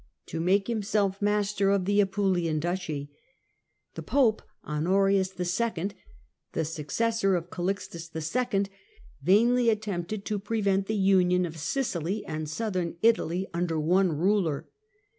to 0.25 0.39
make 0.39 0.65
himself 0.65 1.21
master 1.21 1.69
of 1.69 1.85
the 1.85 2.01
Apulian 2.01 2.59
duchy. 2.59 3.11
The 3.93 4.01
Pope, 4.01 4.41
Honorius 4.65 5.35
II., 5.39 5.91
the 6.53 6.65
successor 6.65 7.35
of 7.35 7.51
Calixtus 7.51 8.09
II., 8.15 8.65
vainly 9.21 9.69
attempted 9.69 10.25
to 10.25 10.39
prevent 10.39 10.87
the 10.87 10.95
union 10.95 11.45
of 11.45 11.57
Sicily 11.59 12.25
and 12.25 12.49
Southern 12.49 12.95
Italy 13.03 13.47
under 13.53 13.79
one 13.79 14.11
ruler. 14.13 14.67